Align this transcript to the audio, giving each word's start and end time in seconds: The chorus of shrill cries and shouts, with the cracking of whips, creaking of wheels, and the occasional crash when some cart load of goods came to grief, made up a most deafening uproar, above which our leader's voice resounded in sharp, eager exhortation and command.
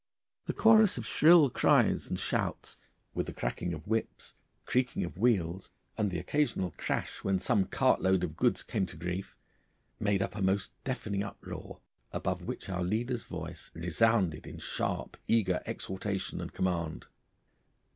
The 0.47 0.53
chorus 0.53 0.97
of 0.97 1.05
shrill 1.05 1.51
cries 1.51 2.07
and 2.09 2.17
shouts, 2.19 2.79
with 3.13 3.27
the 3.27 3.33
cracking 3.33 3.71
of 3.71 3.85
whips, 3.85 4.33
creaking 4.65 5.03
of 5.03 5.15
wheels, 5.15 5.69
and 5.95 6.09
the 6.09 6.17
occasional 6.17 6.71
crash 6.71 7.23
when 7.23 7.37
some 7.37 7.65
cart 7.65 8.01
load 8.01 8.23
of 8.23 8.35
goods 8.35 8.63
came 8.63 8.87
to 8.87 8.97
grief, 8.97 9.35
made 9.99 10.23
up 10.23 10.35
a 10.35 10.41
most 10.41 10.71
deafening 10.83 11.21
uproar, 11.21 11.81
above 12.11 12.41
which 12.41 12.67
our 12.67 12.81
leader's 12.83 13.25
voice 13.25 13.69
resounded 13.75 14.47
in 14.47 14.57
sharp, 14.57 15.17
eager 15.27 15.61
exhortation 15.67 16.41
and 16.41 16.51
command. 16.51 17.05